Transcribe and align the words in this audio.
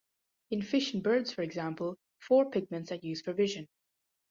In 0.49 0.63
fish 0.63 0.95
and 0.95 1.03
birds, 1.03 1.31
for 1.31 1.43
example, 1.43 1.95
four 2.17 2.49
pigments 2.49 2.91
are 2.91 2.95
used 2.95 3.23
for 3.23 3.33
vision. 3.33 3.67